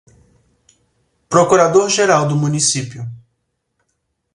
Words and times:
procurador-geral 1.29 2.27
do 2.27 2.35
Município 2.35 3.07